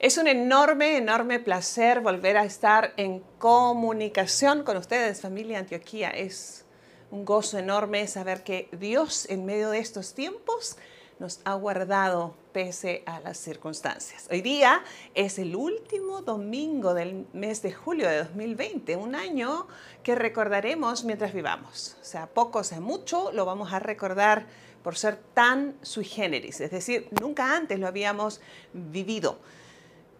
[0.00, 6.10] Es un enorme, enorme placer volver a estar en comunicación con ustedes, familia Antioquía.
[6.10, 6.64] Es
[7.10, 10.76] un gozo enorme saber que Dios en medio de estos tiempos
[11.18, 14.28] nos ha guardado pese a las circunstancias.
[14.30, 14.84] Hoy día
[15.16, 19.66] es el último domingo del mes de julio de 2020, un año
[20.04, 21.96] que recordaremos mientras vivamos.
[22.00, 24.46] O sea, poco, o sea mucho, lo vamos a recordar
[24.84, 28.40] por ser tan sui generis, es decir, nunca antes lo habíamos
[28.72, 29.40] vivido.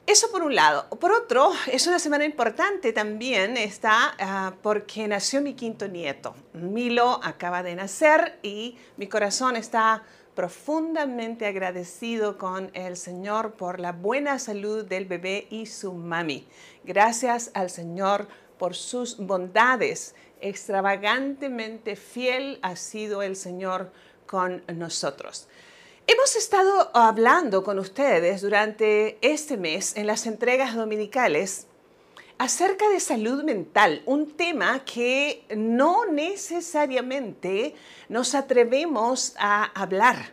[0.08, 0.88] Eso por un lado.
[0.88, 6.34] Por otro, es una semana importante también, está ah, porque nació mi quinto nieto.
[6.54, 10.04] Milo acaba de nacer y mi corazón está
[10.34, 16.48] profundamente agradecido con el Señor por la buena salud del bebé y su mami.
[16.84, 20.14] Gracias al Señor por sus bondades.
[20.40, 23.92] Extravagantemente fiel ha sido el Señor
[24.24, 25.48] con nosotros.
[26.10, 31.66] Hemos estado hablando con ustedes durante este mes en las entregas dominicales
[32.38, 37.74] acerca de salud mental, un tema que no necesariamente
[38.08, 40.32] nos atrevemos a hablar.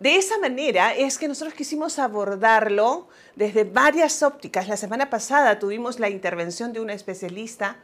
[0.00, 4.68] De esa manera es que nosotros quisimos abordarlo desde varias ópticas.
[4.68, 7.78] La semana pasada tuvimos la intervención de una especialista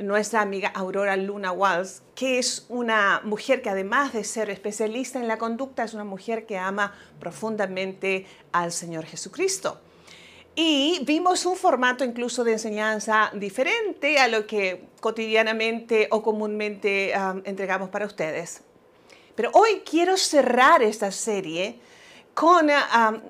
[0.00, 5.28] nuestra amiga Aurora Luna Walls, que es una mujer que además de ser especialista en
[5.28, 9.80] la conducta, es una mujer que ama profundamente al Señor Jesucristo.
[10.56, 17.42] Y vimos un formato incluso de enseñanza diferente a lo que cotidianamente o comúnmente um,
[17.44, 18.62] entregamos para ustedes.
[19.34, 21.80] Pero hoy quiero cerrar esta serie
[22.34, 23.20] con um, uh,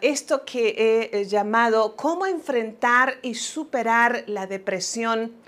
[0.00, 5.39] esto que he llamado cómo enfrentar y superar la depresión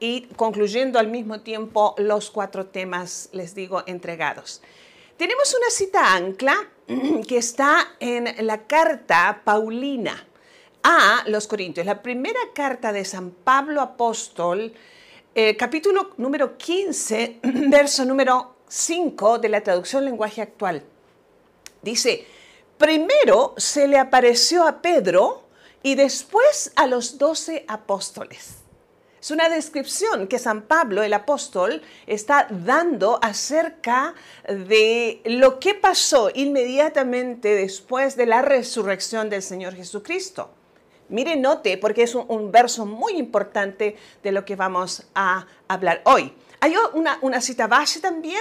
[0.00, 4.62] y concluyendo al mismo tiempo los cuatro temas, les digo, entregados.
[5.16, 6.56] Tenemos una cita ancla
[7.28, 10.26] que está en la carta Paulina
[10.82, 14.72] a los Corintios, la primera carta de San Pablo Apóstol,
[15.34, 20.82] eh, capítulo número 15, verso número 5 de la traducción lenguaje actual.
[21.82, 22.26] Dice,
[22.78, 25.44] primero se le apareció a Pedro
[25.82, 28.59] y después a los doce apóstoles.
[29.20, 34.14] Es una descripción que San Pablo, el apóstol, está dando acerca
[34.48, 40.50] de lo que pasó inmediatamente después de la resurrección del Señor Jesucristo.
[41.10, 46.32] Mire, note, porque es un, verso muy importante de lo que vamos a hablar hoy.
[46.60, 48.40] Hay una, una cita base también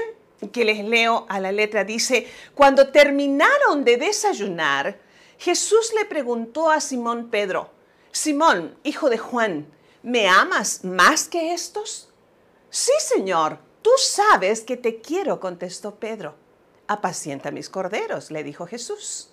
[0.53, 1.83] que les leo a la letra.
[1.83, 2.25] Dice,
[2.55, 4.97] cuando terminaron de desayunar,
[5.39, 7.69] Jesús le preguntó a Simón Pedro,
[8.11, 9.67] Simón, hijo de Juan,
[10.03, 12.09] ¿me amas más que estos?
[12.69, 16.35] Sí, Señor, tú sabes que te quiero, contestó Pedro.
[16.87, 19.31] Apacienta mis corderos, le dijo Jesús.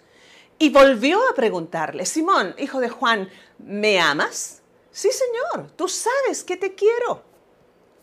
[0.58, 3.28] Y volvió a preguntarle, Simón, hijo de Juan,
[3.58, 4.62] ¿me amas?
[4.90, 7.22] Sí, Señor, tú sabes que te quiero.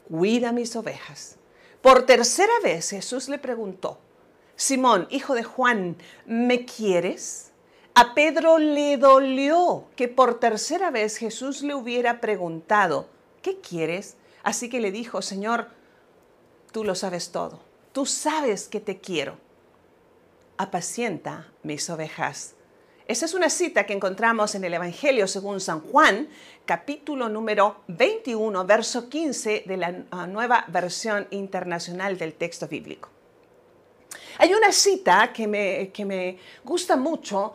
[0.07, 1.37] Cuida mis ovejas.
[1.81, 3.99] Por tercera vez Jesús le preguntó,
[4.55, 7.52] Simón, hijo de Juan, ¿me quieres?
[7.95, 13.07] A Pedro le dolió que por tercera vez Jesús le hubiera preguntado,
[13.43, 14.17] ¿qué quieres?
[14.41, 15.67] Así que le dijo, Señor,
[16.71, 17.59] tú lo sabes todo,
[17.91, 19.37] tú sabes que te quiero.
[20.57, 22.55] Apacienta mis ovejas.
[23.07, 26.29] Esa es una cita que encontramos en el Evangelio según San Juan,
[26.65, 33.09] capítulo número 21, verso 15 de la ah, nueva versión internacional del texto bíblico.
[34.39, 37.53] Hay una cita que me, que me gusta mucho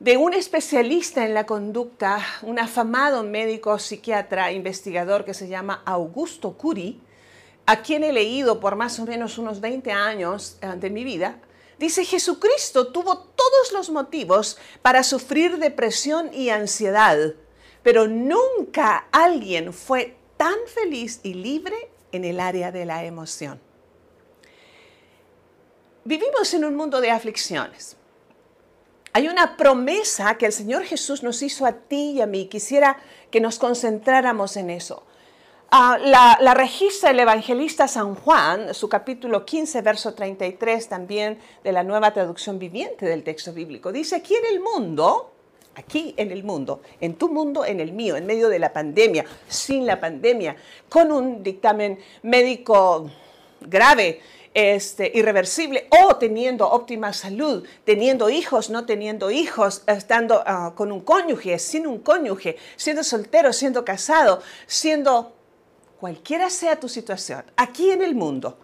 [0.00, 6.54] de un especialista en la conducta, un afamado médico psiquiatra investigador que se llama Augusto
[6.54, 7.02] Curi,
[7.66, 11.38] a quien he leído por más o menos unos 20 años eh, de mi vida,
[11.78, 17.34] dice, Jesucristo tuvo todos los motivos para sufrir depresión y ansiedad,
[17.82, 23.60] pero nunca alguien fue tan feliz y libre en el área de la emoción.
[26.04, 27.99] Vivimos en un mundo de aflicciones
[29.12, 32.46] hay una promesa que el Señor Jesús nos hizo a ti y a mí.
[32.46, 32.96] Quisiera
[33.30, 35.04] que nos concentráramos en eso.
[35.72, 41.84] Ah, la, registra el evangelista San Juan, su capítulo 15, verso 33 también de la
[41.84, 43.92] nueva traducción viviente del texto bíblico.
[43.92, 45.30] Dice, aquí en el mundo,
[45.76, 49.24] aquí en el mundo, en tu mundo, en el mío, en medio de la pandemia,
[49.46, 50.56] sin la pandemia,
[50.88, 53.08] con un dictamen médico
[53.60, 54.20] grave,
[54.54, 61.00] este, irreversible o teniendo óptima salud, teniendo hijos, no teniendo hijos, estando ah, con un
[61.00, 65.32] cónyuge, sin un cónyuge, siendo soltero, siendo casado, siendo
[65.98, 68.58] cualquiera sea tu situación, aquí en el mundo,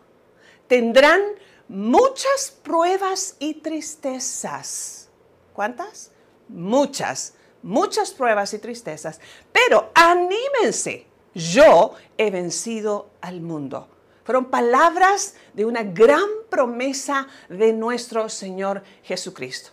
[0.67, 1.21] tendrán
[1.69, 5.09] muchas pruebas y tristezas.
[5.53, 6.11] ¿Cuántas?
[6.49, 7.35] Muchas
[7.67, 9.21] muchas pruebas y tristezas,
[9.53, 13.89] pero anímense, yo he vencido al mundo.
[14.27, 19.71] Fueron palabras de una gran promesa de nuestro Señor Jesucristo.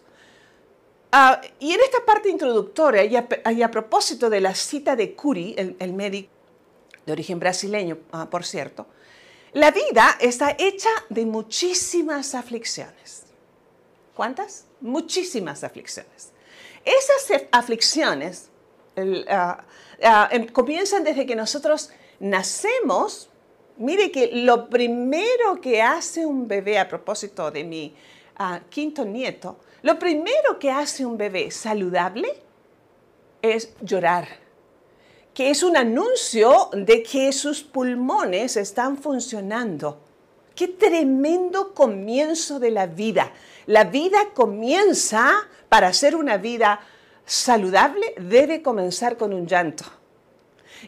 [1.12, 5.94] Ah, y en esta parte introductoria, y a, propósito de la cita de Curie, el,
[5.94, 6.30] médico
[7.04, 8.86] de origen brasileño, ah, por cierto,
[9.54, 13.24] la vida está hecha de muchísimas aflicciones.
[14.14, 14.66] ¿Cuántas?
[14.82, 16.32] Muchísimas aflicciones.
[16.86, 18.50] Esas aflicciones
[19.30, 19.64] ah,
[20.30, 21.90] em, comienzan desde que nosotros
[22.20, 23.30] nacemos.
[23.78, 27.96] Mire que lo primero que hace un bebé, a propósito de mi
[28.70, 32.28] quinto nieto, lo primero que hace un bebé saludable
[33.42, 34.28] es llorar,
[35.34, 40.00] que es un anuncio de que sus pulmones están funcionando.
[40.56, 43.34] Qué tremendo comienzo de la vida.
[43.66, 45.31] La vida comienza,
[45.68, 46.80] para ser una vida
[47.25, 49.84] saludable, debe comenzar con un llanto.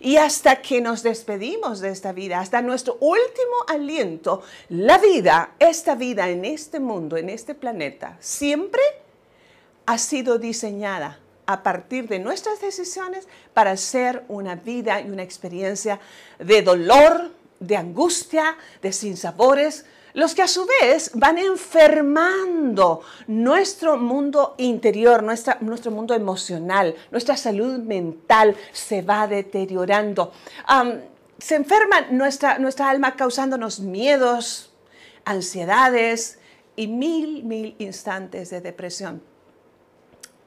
[0.01, 5.95] Y hasta que nos despedimos de esta vida, hasta nuestro último aliento, la vida, esta
[5.95, 8.81] vida en este mundo, en este planeta, siempre
[9.85, 15.99] ha sido diseñada a partir de nuestras decisiones para ser una vida y una experiencia
[16.39, 24.55] de dolor, de angustia, de sinsabores, los que a su vez van enfermando nuestro mundo
[24.57, 30.31] interior, nuestro mundo emocional, nuestra salud mental se va deteriorando.
[31.37, 34.71] se enferma nuestra, nuestra alma causándonos miedos,
[35.25, 36.39] ansiedades
[36.77, 39.21] y mil, mil instantes de depresión.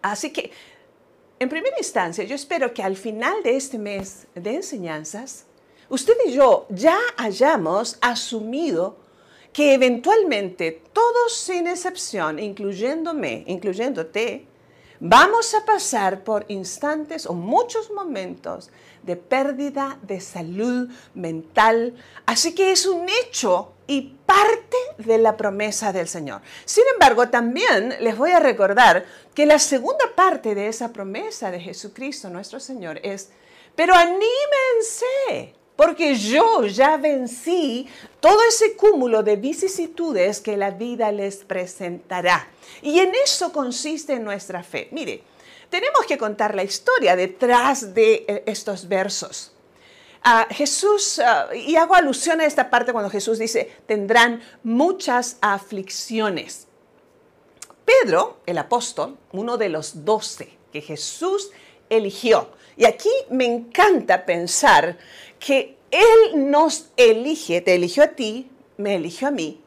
[0.00, 0.50] Así que,
[1.38, 5.44] en primera instancia, yo espero que al final de este mes de enseñanzas,
[5.90, 9.07] usted y yo ya hayamos asumido
[9.52, 14.46] que eventualmente todos sin excepción, incluyéndome, incluyéndote,
[15.00, 18.70] vamos a pasar por instantes o muchos momentos
[19.02, 21.94] de pérdida de salud mental.
[22.26, 26.42] Así que es un hecho y parte de la promesa del Señor.
[26.64, 31.60] Sin embargo, también les voy a recordar que la segunda parte de esa promesa de
[31.60, 33.30] Jesucristo, nuestro Señor, es,
[33.74, 37.86] pero anímense, porque yo ya vencí
[38.18, 42.48] todo ese cúmulo de vicisitudes que la vida les presentará.
[42.82, 44.88] Y en eso consiste nuestra fe.
[44.90, 45.22] Mire,
[45.70, 49.52] tenemos que contar la historia detrás de eh, estos versos.
[50.24, 56.66] Ah, Jesús, ah, y hago alusión a esta parte cuando Jesús dice, tendrán muchas aflicciones.
[57.84, 61.52] Pedro, el apóstol, uno de los doce que Jesús
[61.88, 64.96] eligió, y aquí me encanta pensar
[65.38, 69.60] que Él nos elige, te eligió a ti, me eligió a mí,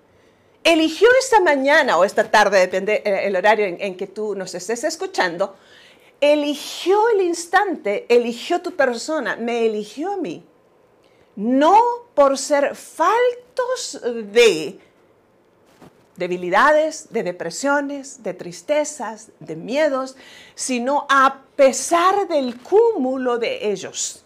[0.63, 4.85] eligió esta mañana o esta tarde, depende eh, el horario en que tú nos estés
[4.85, 5.57] escuchando,
[6.21, 10.45] eligió el instante, eligió tu persona, me eligió a mí.
[11.35, 11.79] No
[12.13, 13.99] por ser faltos
[14.31, 14.79] de
[16.21, 20.15] debilidades, de depresiones, de tristezas, de miedos,
[20.53, 24.23] sino a pesar del cúmulo de ellos.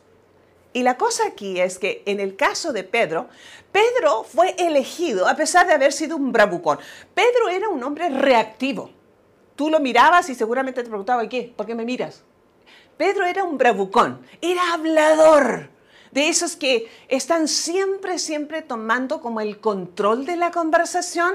[0.73, 3.29] Y la cosa aquí es que en el caso de Pedro,
[3.71, 6.79] Pedro fue elegido a pesar de haber sido un bravucón.
[7.13, 8.89] Pedro era un hombre reactivo.
[9.55, 11.53] Tú lo mirabas y seguramente te preguntaba, ¿qué?
[11.55, 12.23] ¿Por qué me miras?
[12.97, 15.69] Pedro era un bravucón, era hablador,
[16.11, 21.33] de esos que están siempre, siempre tomando como el control de la conversación,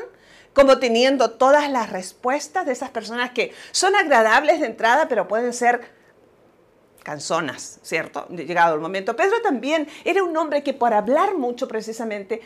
[0.61, 5.55] como teniendo todas las respuestas de esas personas que son agradables de entrada, pero pueden
[5.55, 5.81] ser
[7.02, 8.29] canzonas, ¿cierto?
[8.29, 9.17] Llegado el momento.
[9.17, 12.43] Pedro también era un hombre que por hablar mucho precisamente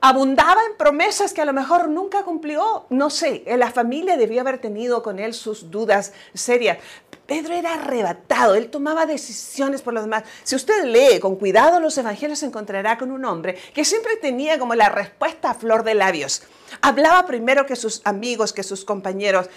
[0.00, 2.86] abundaba en promesas que a lo mejor nunca cumplió.
[2.88, 6.78] No sé, la familia debió haber tenido con él sus dudas serias.
[7.30, 10.24] Pedro era arrebatado, él tomaba decisiones por los demás.
[10.42, 14.58] Si usted lee con cuidado los evangelios, se encontrará con un hombre que siempre tenía
[14.58, 16.42] como la respuesta a flor de labios.
[16.82, 19.48] Hablaba primero que sus amigos, que sus compañeros,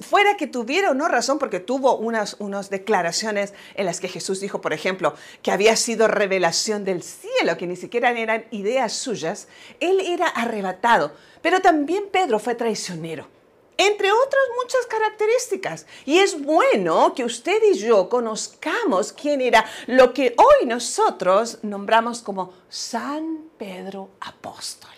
[0.00, 4.40] fuera que tuviera o no razón, porque tuvo unas, unas declaraciones en las que Jesús
[4.40, 9.46] dijo, por ejemplo, que había sido revelación del cielo, que ni siquiera eran ideas suyas.
[9.78, 13.33] Él era arrebatado, pero también Pedro fue traicionero
[13.76, 15.86] entre otras muchas características.
[16.04, 22.22] Y es bueno que usted y yo conozcamos quién era lo que hoy nosotros nombramos
[22.22, 24.90] como San Pedro Apóstol.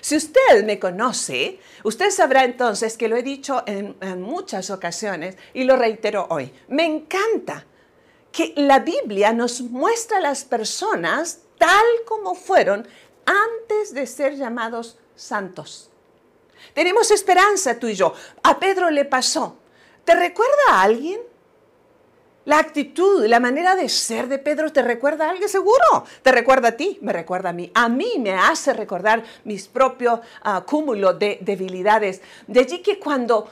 [0.00, 5.64] Si usted me conoce, usted sabrá entonces que lo he dicho en, muchas ocasiones y
[5.64, 6.52] lo reitero hoy.
[6.68, 7.66] Me encanta
[8.30, 12.86] que la Biblia nos muestra a las personas tal como fueron
[13.26, 15.90] antes de ser llamados santos.
[16.74, 18.12] Tenemos esperanza tú y yo.
[18.42, 19.56] A Pedro le pasó.
[20.04, 21.20] ¿Te recuerda a alguien?
[22.48, 26.04] La actitud, la manera de ser de Pedro te recuerda a alguien seguro.
[26.22, 27.70] Te recuerda a ti, me recuerda a mí.
[27.74, 32.22] A mí me hace recordar mis propios uh, cúmulos de debilidades.
[32.46, 33.50] De allí que cuando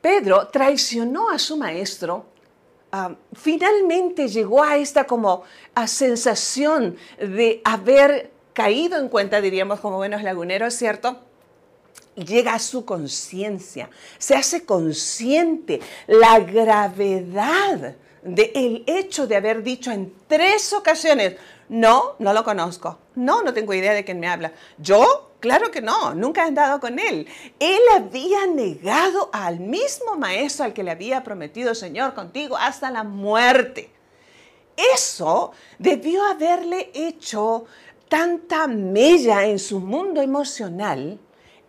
[0.00, 2.26] Pedro traicionó a su maestro,
[2.92, 5.44] uh, finalmente llegó a esta como
[5.76, 11.20] a sensación de haber caído en cuenta, diríamos como buenos laguneros, ¿cierto?
[12.16, 20.12] Llega a su conciencia, se hace consciente la gravedad del hecho de haber dicho en
[20.26, 21.36] tres ocasiones,
[21.68, 24.52] no, no lo conozco, no, no tengo idea de quién me habla.
[24.78, 27.26] Yo, claro que no, nunca he andado con él.
[27.58, 33.02] Él había negado al mismo maestro al que le había prometido, Señor, contigo hasta la
[33.02, 33.90] muerte.
[34.94, 37.64] Eso debió haberle hecho
[38.08, 41.18] tanta mella en su mundo emocional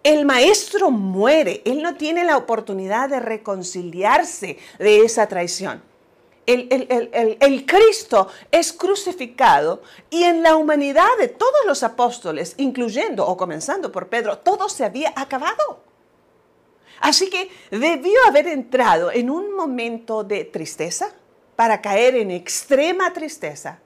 [0.05, 5.81] el maestro muere, él no tiene la oportunidad de reconciliarse de esa traición.
[6.45, 9.81] El, Cristo es crucificado
[10.11, 14.85] y en la humanidad de todos los apóstoles, incluyendo o comenzando por Pedro, todo se
[14.85, 15.81] había acabado.
[16.99, 21.15] Así que debió haber entrado en un momento de tristeza
[21.55, 23.79] para caer en extrema tristeza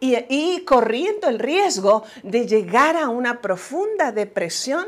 [0.00, 4.86] y, y corriendo el riesgo de llegar a una profunda depresión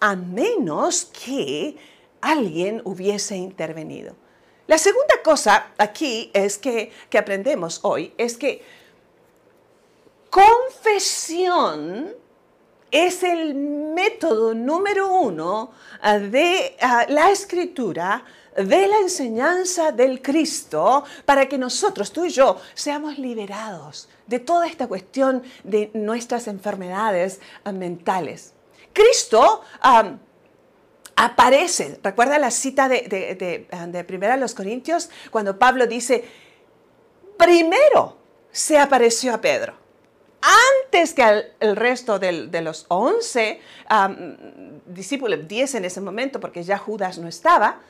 [0.00, 1.76] a menos que
[2.20, 4.14] alguien hubiese intervenido.
[4.66, 8.62] La segunda cosa aquí es que, que aprendemos hoy es que
[10.30, 12.14] confesión
[12.90, 18.24] es el método número uno ah, de ah, la escritura,
[18.56, 24.66] de la enseñanza del Cristo, para que nosotros, tú y yo, seamos liberados de toda
[24.66, 28.54] esta cuestión de nuestras enfermedades ah, mentales.
[28.92, 29.62] Cristo
[31.16, 31.98] aparece.
[32.02, 36.24] Recuerda la cita de, de, de, Primera los Corintios, cuando Pablo dice,
[37.36, 38.16] primero
[38.50, 39.74] se apareció a Pedro.
[40.42, 43.60] Antes que al, el resto de los once
[44.86, 47.80] discípulos, diez en ese momento, porque ya Judas no estaba,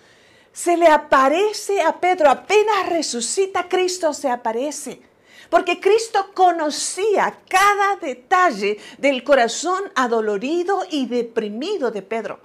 [0.53, 5.10] se le aparece a Pedro, apenas resucita Cristo, se aparece.
[5.51, 12.41] Porque Cristo conocía cada detalle del corazón adolorido y deprimido de Pedro.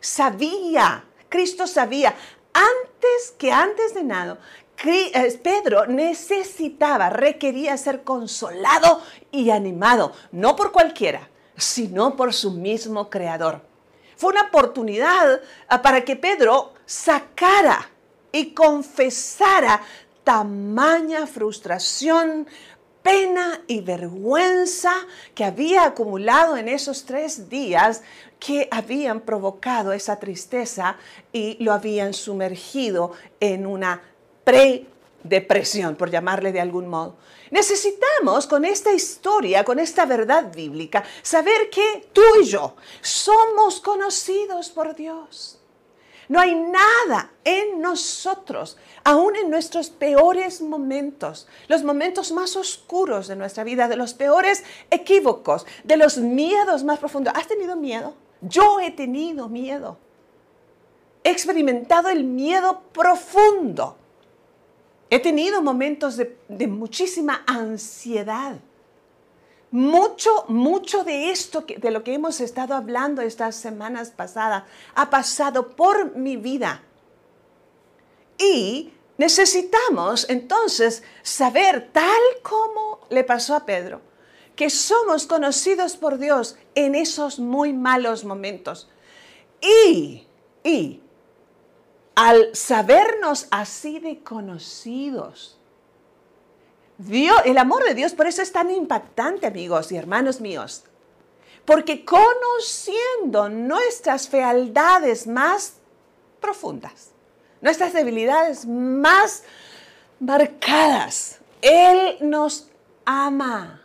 [0.00, 2.14] Sabía, Cristo sabía,
[2.54, 4.38] antes que antes de nada,
[4.84, 13.10] eh, Pedro necesitaba, requería ser consolado y animado, no por cualquiera, sino por su mismo
[13.10, 13.62] creador.
[14.16, 17.90] Fue una oportunidad ah, para que Pedro sacara
[18.32, 19.80] y confesara
[20.26, 22.48] tamaña frustración,
[23.00, 24.92] pena y vergüenza
[25.36, 28.02] que había acumulado en esos tres días
[28.40, 30.96] que habían provocado esa tristeza
[31.32, 34.02] y lo habían sumergido en una
[34.42, 37.14] pre-depresión, por llamarle de algún modo.
[37.52, 44.70] Necesitamos con esta historia, con esta verdad bíblica, saber que tú y yo somos conocidos
[44.70, 45.60] por Dios.
[46.28, 53.36] No hay nada en nosotros, aún en nuestros peores momentos, los momentos más oscuros de
[53.36, 57.32] nuestra vida, de los peores equívocos, de los miedos más profundos.
[57.36, 58.14] ¿Has tenido miedo?
[58.40, 59.98] Yo he tenido miedo.
[61.22, 63.96] He experimentado el miedo profundo.
[65.10, 68.56] He tenido momentos de, muchísima ansiedad.
[69.76, 74.62] Mucho, mucho de esto, de lo que hemos estado hablando estas semanas pasadas,
[74.94, 76.80] ha pasado por mi vida.
[78.38, 84.00] Y necesitamos entonces saber, tal como le pasó a Pedro,
[84.54, 88.88] que somos conocidos por Dios en esos muy malos momentos.
[89.60, 90.26] Y,
[90.64, 91.02] y,
[92.14, 95.58] al sabernos así de conocidos,
[96.98, 100.84] Dios, el amor de Dios por eso es tan impactante, amigos y hermanos míos.
[101.64, 105.74] Porque conociendo nuestras fealdades más
[106.40, 107.10] profundas,
[107.60, 109.42] nuestras debilidades más
[110.20, 112.68] marcadas, Él nos
[113.04, 113.82] ama.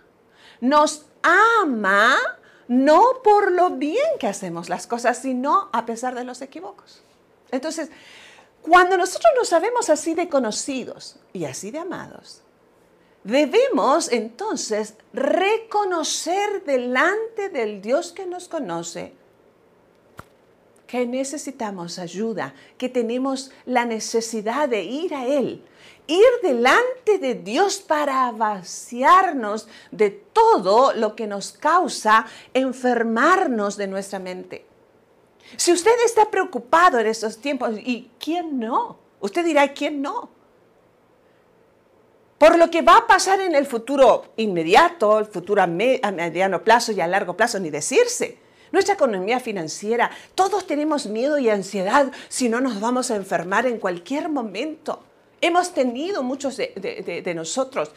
[0.60, 2.16] Nos ama
[2.68, 7.02] no por lo bien que hacemos las cosas, sino a pesar de los equívocos.
[7.52, 7.90] Entonces,
[8.62, 12.42] cuando nosotros nos sabemos así de conocidos y así de amados,
[13.24, 19.14] Debemos entonces reconocer delante del Dios que nos conoce
[20.92, 25.64] que necesitamos ayuda, que tenemos la necesidad de ir a Él,
[26.06, 34.20] ir delante de Dios para vaciarnos de todo lo que nos causa enfermarnos de nuestra
[34.20, 34.66] mente.
[35.56, 38.98] Si usted está preocupado en estos tiempos, ¿y quién no?
[39.22, 40.30] Usted dirá, ¿quién no?
[42.42, 46.92] Por lo que va a pasar en el futuro inmediato, el futuro a, mediano plazo
[46.92, 48.40] y a largo plazo, ni decirse.
[48.72, 53.78] Nuestra economía financiera, todos tenemos miedo y ansiedad si no nos vamos a enfermar en
[53.78, 55.04] cualquier momento.
[55.40, 57.92] Hemos tenido muchos de, nosotros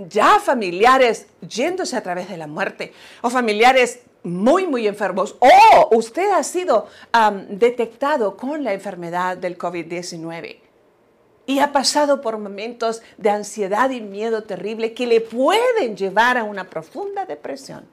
[0.00, 6.28] ya familiares yéndose a través de la muerte o familiares muy, muy enfermos o usted
[6.32, 6.88] ha sido
[7.50, 10.65] detectado con la enfermedad del COVID-19
[11.46, 16.44] y ha pasado por momentos de ansiedad y miedo terrible que le pueden llevar a
[16.44, 17.86] una profunda depresión.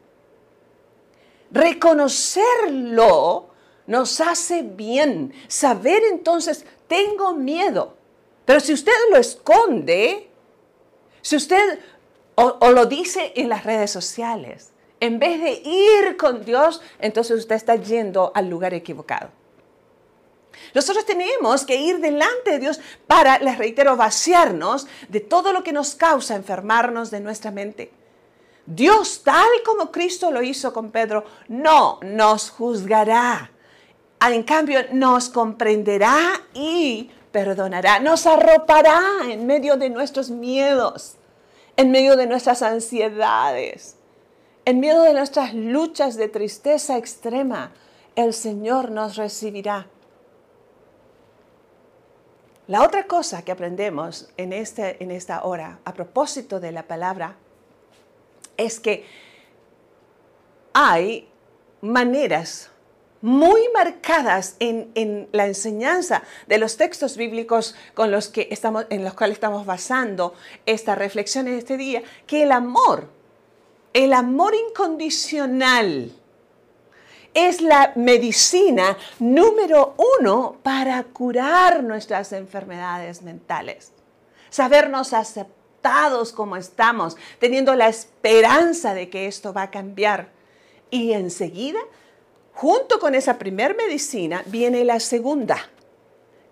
[1.51, 3.48] Reconocerlo
[3.86, 5.33] nos hace bien.
[5.48, 7.95] Saber entonces, tengo miedo.
[8.45, 10.29] Pero si usted lo esconde,
[11.22, 11.79] si usted
[12.36, 17.55] o, lo dice en las redes sociales, en vez de ir con Dios, entonces usted
[17.55, 19.29] está yendo al lugar equivocado.
[20.74, 25.74] Nosotros tenemos que ir delante de Dios para, les reitero, vaciarnos de todo lo que
[25.74, 27.91] nos causa enfermarnos de nuestra mente.
[28.65, 33.51] Dios, tal como Cristo lo hizo con Pedro, no nos juzgará.
[34.22, 36.17] En cambio, nos comprenderá
[36.53, 38.00] y perdonará.
[38.00, 41.15] Nos arropará en medio de nuestros miedos,
[41.75, 43.98] en medio de nuestras ansiedades,
[44.63, 47.74] en medio de nuestras luchas de tristeza extrema.
[48.15, 49.88] El Señor nos recibirá
[52.67, 57.36] la otra cosa que aprendemos en, este, en esta hora, a propósito de la palabra,
[58.55, 59.05] es que
[60.74, 61.27] hay
[61.82, 62.70] maneras
[63.22, 69.13] muy marcadas en, la enseñanza de los textos bíblicos con los que estamos, en los
[69.13, 70.34] cuales estamos basando
[70.65, 73.10] esta reflexión en este día, que el amor,
[73.93, 76.12] el amor incondicional,
[77.33, 83.91] es la medicina número uno para curar nuestras enfermedades mentales.
[84.49, 90.29] Sabernos aceptados como estamos, teniendo la esperanza de que esto va a cambiar.
[90.91, 91.79] Y enseguida,
[92.53, 95.57] junto con esa primer medicina, viene la segunda,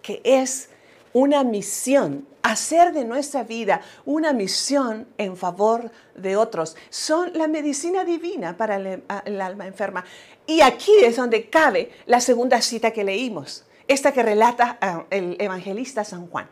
[0.01, 0.70] que es
[1.13, 6.75] una misión, hacer de nuestra vida una misión en favor de otros.
[6.89, 10.03] Son la medicina divina para el, alma enferma.
[10.47, 15.35] Y aquí es donde cabe la segunda cita que leímos, esta que relata ah, el
[15.39, 16.49] evangelista San Juan.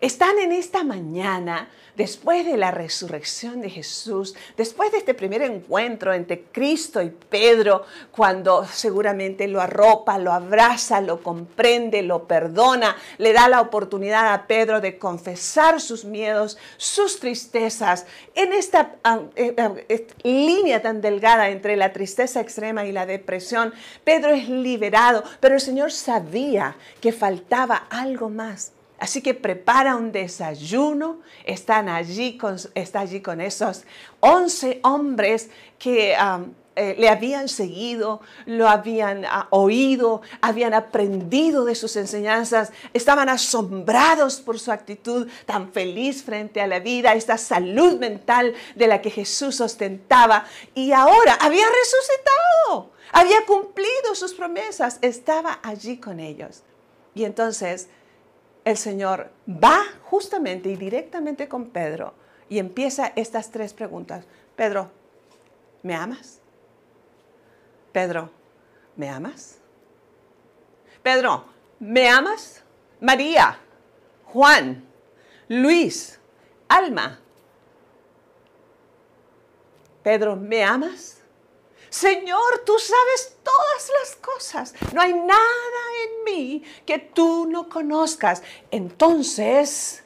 [0.00, 6.12] Están en esta mañana, después de la resurrección de Jesús, después de este primer encuentro
[6.12, 13.32] entre Cristo y Pedro, cuando seguramente lo arropa, lo abraza, lo comprende, lo perdona, le
[13.32, 18.04] da la oportunidad a Pedro de confesar sus miedos, sus tristezas,
[18.34, 19.72] en esta ah, eh, ah,
[20.24, 23.72] línea tan delgada entre la tristeza extrema y la depresión,
[24.04, 30.10] Pedro es liberado, pero el Señor sabía que faltaba algo más Así que prepara un
[30.10, 33.84] desayuno, están allí con, está allí con esos
[34.20, 36.16] 11 hombres que
[36.76, 44.40] eh, le habían seguido, lo habían ah, oído, habían aprendido de sus enseñanzas, estaban asombrados
[44.40, 49.10] por su actitud tan feliz frente a la vida, esta salud mental de la que
[49.10, 56.62] Jesús ostentaba y ahora había resucitado, había cumplido sus promesas, estaba allí con ellos.
[57.14, 57.88] Y entonces
[58.66, 62.14] el Señor va justamente y directamente con Pedro
[62.48, 64.26] y empieza estas tres preguntas.
[64.56, 64.90] Pedro,
[65.84, 66.40] ¿me amas?
[67.92, 68.28] Pedro,
[68.96, 69.60] ¿me amas?
[71.00, 71.44] Pedro,
[71.78, 72.64] ¿me amas?
[73.00, 73.56] María,
[74.24, 74.84] Juan,
[75.46, 76.18] Luis,
[76.66, 77.20] Alma.
[80.02, 81.22] Pedro, ¿me amas?
[81.96, 84.74] Señor, tú sabes todas las cosas.
[84.92, 88.42] No hay nada en mí que tú no conozcas.
[88.70, 90.04] Entonces,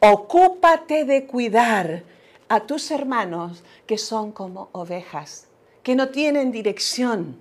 [0.00, 2.02] ocúpate de cuidar
[2.48, 5.48] a tus hermanos que son como ovejas,
[5.82, 7.38] que no tienen dirección,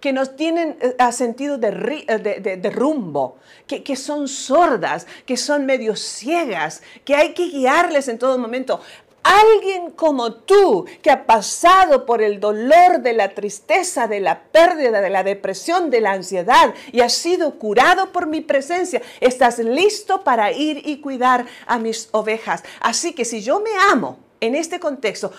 [0.00, 5.96] que no tienen eh, sentido eh, de, rumbo, que, que, son sordas, que son medio
[5.96, 8.82] ciegas, que hay que guiarles en todo momento.
[9.24, 15.00] Alguien como tú que ha pasado por el dolor de la tristeza, de la pérdida,
[15.00, 20.22] de la depresión, de la ansiedad y ha sido curado por mi presencia, estás listo
[20.24, 22.62] para ir y cuidar a mis ovejas.
[22.80, 25.32] Así que si yo me amo en este contexto,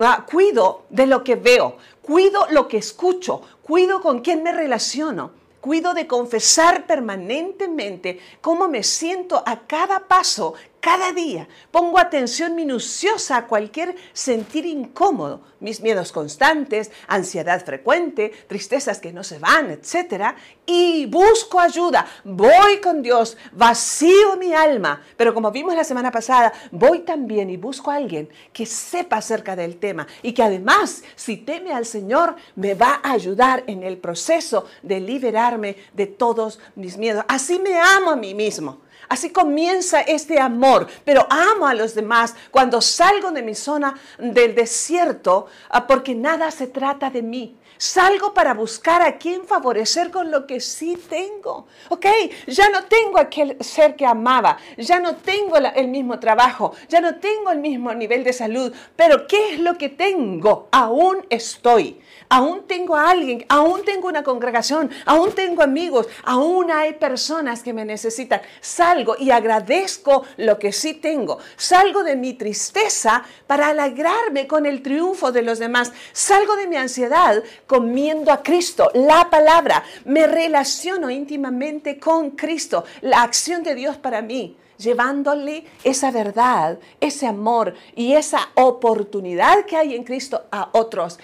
[0.00, 5.40] ah, cuido de lo que veo, cuido lo que escucho, cuido con quién me relaciono
[5.60, 11.46] Cuido de confesar permanentemente cómo me siento a cada paso, cada día.
[11.70, 19.22] Pongo atención minuciosa a cualquier sentir incómodo, mis miedos constantes, ansiedad frecuente, tristezas que no
[19.22, 20.34] se van, etc.
[20.66, 22.06] Y busco ayuda.
[22.24, 25.02] Voy con Dios, vacío mi alma.
[25.16, 29.54] Pero como vimos la semana pasada, voy también y busco a alguien que sepa acerca
[29.54, 33.98] del tema y que además, si teme al Señor, me va a ayudar en el
[33.98, 37.24] proceso de liberarme de todos mis miedos.
[37.28, 38.80] Así me amo a mí mismo.
[39.10, 44.54] Así comienza este amor, pero amo a los demás cuando salgo de mi zona del
[44.54, 47.56] desierto ah, porque nada se trata de mí.
[47.80, 51.66] Salgo para buscar a quien favorecer con lo que sí tengo.
[51.88, 52.04] Ok,
[52.46, 57.16] ya no tengo aquel ser que amaba, ya no tengo el mismo trabajo, ya no
[57.16, 60.68] tengo el mismo nivel de salud, pero ¿qué es lo que tengo?
[60.72, 66.94] Aún estoy aún tengo a alguien, aún tengo una congregación, aún tengo amigos, aún hay
[66.94, 68.40] personas que me necesitan.
[68.60, 71.38] Salgo y agradezco lo que sí tengo.
[71.56, 75.92] Salgo de mi tristeza para alegrarme con el triunfo de los demás.
[76.12, 79.84] Salgo de mi ansiedad comiendo a Cristo, la palabra.
[80.04, 87.26] Me relaciono íntimamente con Cristo, la acción de Dios para mí llevándole esa verdad, ese
[87.26, 91.20] amor y esa oportunidad que hay en Cristo a otros.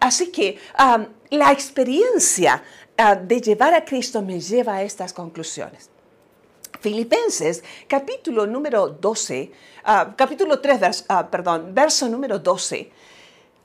[0.00, 0.58] así que
[1.30, 2.64] la experiencia
[2.96, 5.90] ah, de llevar a Cristo me lleva a estas conclusiones.
[6.80, 9.52] Filipenses, capítulo número 12,
[9.84, 12.90] ah, capítulo 3, ah, perdón, verso número 12,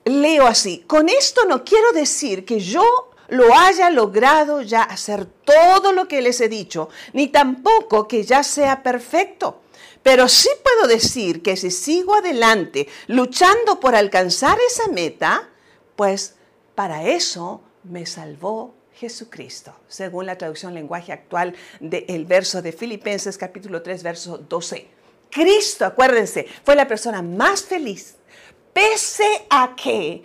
[0.05, 5.93] leo así, con esto no quiero decir que yo lo haya logrado ya hacer todo
[5.93, 9.61] lo que les he dicho, ni tampoco que ya sea perfecto.
[10.03, 15.49] Pero sí puedo decir que si sigo adelante luchando por alcanzar esa meta,
[15.95, 16.35] pues
[16.75, 23.81] para eso me salvó Jesucristo, según la traducción lenguaje actual del verso de Filipenses capítulo
[23.81, 24.87] 3, verso 12.
[25.29, 28.15] Cristo, acuérdense, fue la persona más feliz,
[28.73, 30.23] pese a que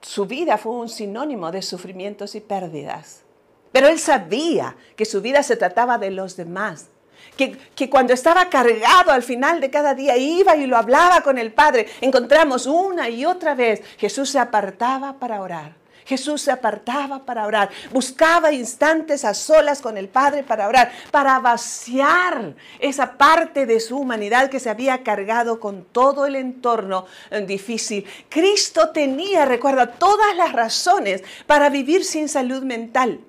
[0.00, 3.22] su vida fue un sinónimo de sufrimientos y pérdidas.
[3.70, 6.88] Pero él sabía que su vida se trataba de los demás.
[7.36, 11.38] Que, que, cuando estaba cargado al final de cada día iba y lo hablaba con
[11.38, 11.86] el Padre.
[12.00, 15.81] Encontramos una y otra vez, Jesús se apartaba para orar.
[16.04, 21.38] Jesús se apartaba para orar, buscaba instantes a solas con el Padre para orar, para
[21.38, 27.40] vaciar esa parte de su humanidad que se había cargado con todo el entorno eh,
[27.46, 28.06] difícil.
[28.28, 33.20] Cristo tenía, recuerda, todas las razones para vivir sin salud mental,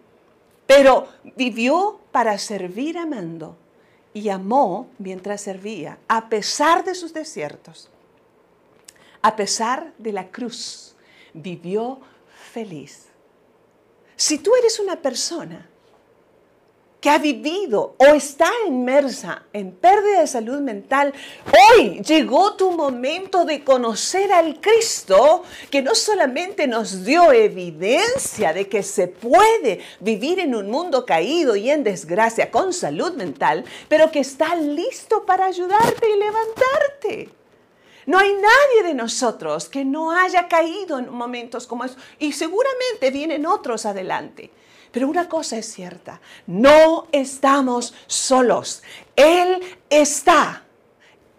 [0.65, 3.57] pero vivió para servir amando
[4.13, 7.89] y amó mientras servía, a pesar de sus desiertos,
[9.21, 10.95] a pesar de la cruz,
[11.33, 11.99] vivió
[12.53, 13.07] feliz.
[14.15, 15.67] Si tú eres una persona
[17.01, 21.13] que ha vivido o está inmersa en pérdida de salud mental,
[21.51, 28.69] hoy llegó tu momento de conocer al Cristo que no solamente nos dio evidencia de
[28.69, 34.11] que se puede vivir en un mundo caído y en desgracia con salud mental, pero
[34.11, 37.42] que está listo para ayudarte y levantarte.
[38.05, 41.97] No hay nadie de nosotros que no haya caído en momentos como esos.
[42.19, 44.51] Y seguramente vienen otros adelante.
[44.91, 48.83] Pero una cosa es cierta, no estamos solos.
[49.15, 50.63] Él está,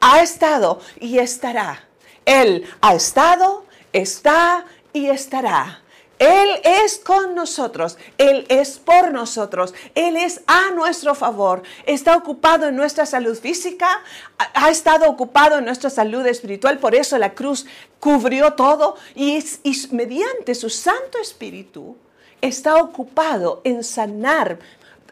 [0.00, 1.84] ha estado y estará.
[2.24, 5.83] Él ha estado, está y estará.
[6.18, 11.62] Él es con nosotros, Él es por nosotros, Él es a nuestro favor.
[11.86, 14.00] Está ocupado en nuestra salud física,
[14.38, 17.66] ha estado ocupado en nuestra salud espiritual, por eso la cruz
[17.98, 19.42] cubrió todo y,
[19.90, 21.96] mediante su Santo Espíritu
[22.40, 24.58] está ocupado en sanar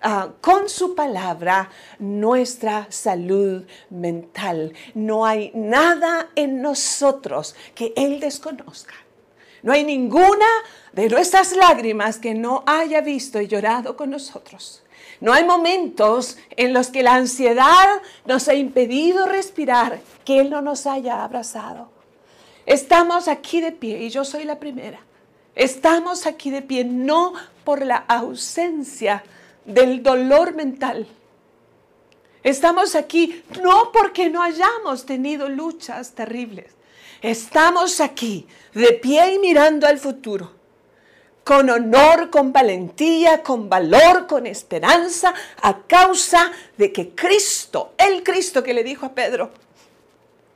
[0.02, 4.74] ah, con su palabra nuestra salud mental.
[4.94, 8.94] No hay nada en nosotros que Él desconozca.
[9.62, 10.46] No hay ninguna
[10.92, 14.82] de nuestras lágrimas que no haya visto y llorado con nosotros.
[15.20, 20.60] No hay momentos en los que la ansiedad nos ha impedido respirar, que Él no
[20.62, 21.90] nos haya abrazado.
[22.66, 25.00] Estamos aquí de pie y yo soy la primera.
[25.54, 29.22] Estamos aquí de pie no por la ausencia
[29.64, 31.06] del dolor mental.
[32.42, 36.66] Estamos aquí no porque no hayamos tenido luchas terribles.
[37.20, 40.50] Estamos aquí de pie y mirando al futuro,
[41.44, 48.62] con honor, con valentía, con valor, con esperanza, a causa de que Cristo, el Cristo
[48.62, 49.50] que le dijo a Pedro,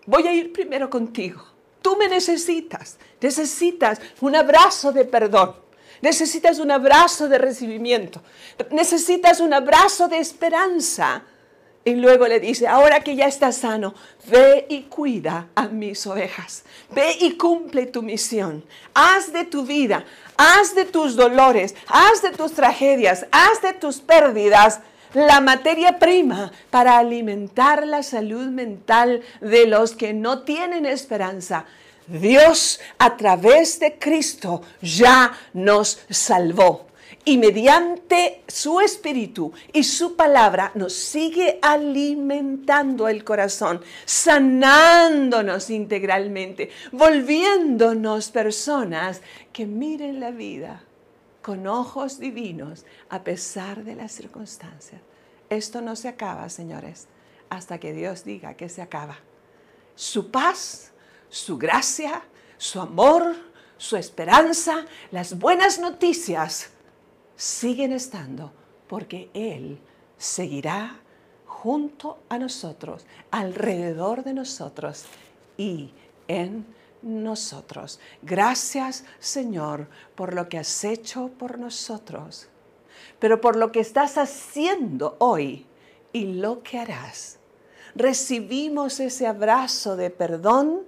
[0.06, 1.44] voy a ir primero contigo.
[1.82, 5.56] Tú me necesitas, necesitas un abrazo de perdón,
[6.02, 8.22] necesitas un abrazo de recibimiento,
[8.70, 11.22] necesitas un abrazo de esperanza
[11.86, 13.94] Y luego le dice, ahora que ya estás sano,
[14.26, 16.64] ve y cuida a mis ovejas.
[16.90, 18.64] Ve y cumple tu misión.
[18.92, 20.04] Haz de tu vida,
[20.36, 24.80] haz de tus dolores, haz de tus tragedias, haz de tus pérdidas
[25.14, 31.66] la materia prima para alimentar la salud mental de los que no tienen esperanza.
[32.08, 36.85] Dios a través de Cristo ya nos salvó
[37.28, 48.30] y mediante su espíritu y su palabra nos sigue alimentando el corazón, sanándonos integralmente, volviéndonos
[48.30, 50.84] personas que miren la vida
[51.42, 55.00] con ojos divinos a pesar de las circunstancias.
[55.50, 57.08] Esto no se acaba, señores,
[57.50, 59.18] hasta que Dios diga que se acaba.
[59.96, 60.92] Su paz,
[61.28, 62.22] su gracia,
[62.56, 63.34] su amor,
[63.78, 66.70] su esperanza, las buenas noticias
[67.36, 68.52] siguen estando
[68.88, 69.78] porque Él
[70.16, 71.00] seguirá
[71.44, 75.04] junto a nosotros, alrededor de nosotros
[75.56, 75.90] y
[76.28, 76.66] en
[77.02, 78.00] nosotros.
[78.22, 82.48] Gracias Señor por lo que has hecho por nosotros,
[83.18, 85.66] pero por lo que estás haciendo hoy
[86.12, 87.38] y lo que harás.
[87.94, 90.82] Recibimos ese abrazo de perdón,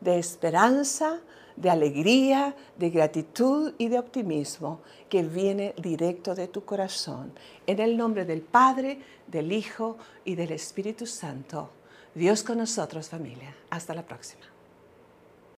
[0.00, 1.20] de esperanza,
[1.60, 7.32] de alegría, de gratitud y de optimismo que viene directo de tu corazón.
[7.66, 11.70] En el nombre del Padre, del Hijo y del Espíritu Santo.
[12.14, 13.54] Dios con nosotros familia.
[13.70, 14.57] Hasta la próxima.